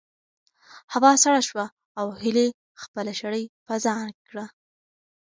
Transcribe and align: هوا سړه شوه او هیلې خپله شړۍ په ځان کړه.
هوا 0.93 1.11
سړه 1.23 1.41
شوه 1.49 1.65
او 1.99 2.07
هیلې 2.21 2.47
خپله 2.81 3.11
شړۍ 3.19 3.45
په 3.65 3.73
ځان 3.85 4.07
کړه. 4.27 4.45